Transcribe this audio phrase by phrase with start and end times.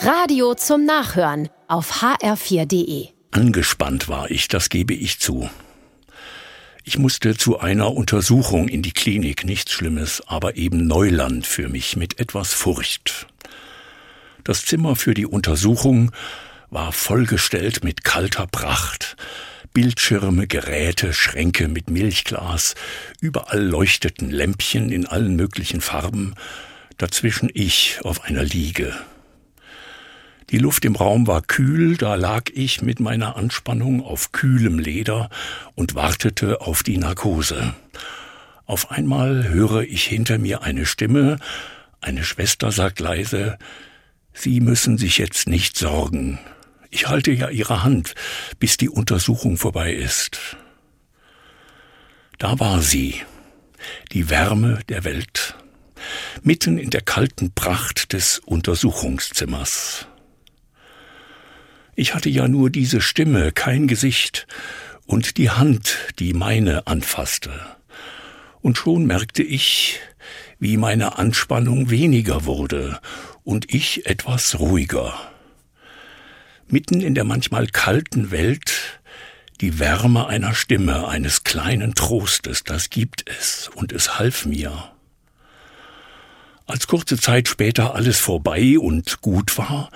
[0.00, 3.08] Radio zum Nachhören auf hr4.de.
[3.32, 5.50] Angespannt war ich, das gebe ich zu.
[6.84, 11.96] Ich musste zu einer Untersuchung in die Klinik, nichts Schlimmes, aber eben Neuland für mich
[11.96, 13.26] mit etwas Furcht.
[14.44, 16.12] Das Zimmer für die Untersuchung
[16.70, 19.16] war vollgestellt mit kalter Pracht.
[19.74, 22.76] Bildschirme, Geräte, Schränke mit Milchglas,
[23.20, 26.34] überall leuchteten Lämpchen in allen möglichen Farben,
[26.98, 28.94] dazwischen ich auf einer Liege.
[30.50, 35.28] Die Luft im Raum war kühl, da lag ich mit meiner Anspannung auf kühlem Leder
[35.74, 37.74] und wartete auf die Narkose.
[38.64, 41.38] Auf einmal höre ich hinter mir eine Stimme,
[42.00, 43.58] eine Schwester sagt leise,
[44.32, 46.38] Sie müssen sich jetzt nicht sorgen.
[46.90, 48.14] Ich halte ja Ihre Hand,
[48.58, 50.56] bis die Untersuchung vorbei ist.
[52.38, 53.16] Da war sie,
[54.12, 55.56] die Wärme der Welt,
[56.42, 60.06] mitten in der kalten Pracht des Untersuchungszimmers.
[62.00, 64.46] Ich hatte ja nur diese Stimme, kein Gesicht
[65.06, 67.50] und die Hand, die meine anfasste.
[68.60, 69.98] Und schon merkte ich,
[70.60, 73.00] wie meine Anspannung weniger wurde
[73.42, 75.12] und ich etwas ruhiger.
[76.68, 79.00] Mitten in der manchmal kalten Welt
[79.60, 84.92] die Wärme einer Stimme, eines kleinen Trostes, das gibt es, und es half mir.
[86.64, 89.90] Als kurze Zeit später alles vorbei und gut war,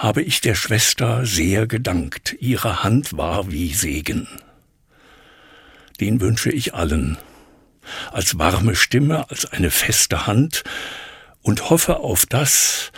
[0.00, 4.26] habe ich der Schwester sehr gedankt, ihre Hand war wie Segen.
[6.00, 7.18] Den wünsche ich allen,
[8.10, 10.64] als warme Stimme, als eine feste Hand,
[11.42, 12.92] und hoffe auf das,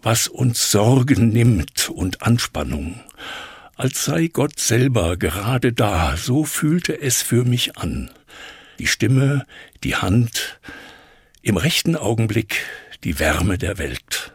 [0.00, 3.00] was uns Sorgen nimmt und Anspannung,
[3.74, 8.12] als sei Gott selber gerade da, so fühlte es für mich an.
[8.78, 9.44] Die Stimme,
[9.82, 10.60] die Hand,
[11.42, 12.60] im rechten Augenblick
[13.02, 14.33] die Wärme der Welt.